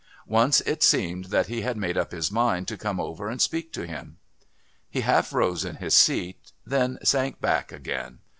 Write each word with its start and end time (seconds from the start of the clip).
Once 0.25 0.61
it 0.61 0.81
seemed 0.81 1.25
that 1.25 1.45
he 1.45 1.61
had 1.61 1.77
made 1.77 1.95
up 1.95 2.11
his 2.11 2.31
mind 2.31 2.67
to 2.67 2.75
come 2.75 2.99
over 2.99 3.29
and 3.29 3.39
speak 3.39 3.71
to 3.71 3.85
him. 3.85 4.17
He 4.89 5.01
half 5.01 5.31
rose 5.31 5.63
in 5.63 5.75
his 5.75 5.93
seat, 5.93 6.53
then 6.65 6.97
sank 7.03 7.39
back 7.39 7.71
again. 7.71 8.17